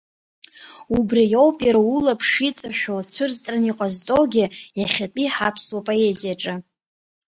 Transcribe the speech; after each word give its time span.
Убри 0.97 1.25
ауп 1.41 1.57
иара 1.67 1.81
улаԥш 1.95 2.31
иҵашәо 2.49 2.95
цәырҵраны 3.11 3.67
иҟазҵоугьы 3.71 4.45
иахьатәи 4.79 5.33
ҳаԥсуа 5.35 5.85
поезиаҿы. 5.87 6.55